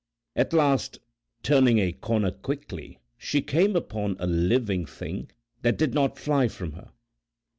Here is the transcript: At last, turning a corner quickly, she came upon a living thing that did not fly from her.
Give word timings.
At 0.35 0.51
last, 0.51 0.97
turning 1.43 1.77
a 1.77 1.91
corner 1.91 2.31
quickly, 2.31 2.97
she 3.19 3.43
came 3.43 3.75
upon 3.75 4.15
a 4.17 4.25
living 4.25 4.87
thing 4.87 5.29
that 5.61 5.77
did 5.77 5.93
not 5.93 6.17
fly 6.17 6.47
from 6.47 6.71
her. 6.71 6.89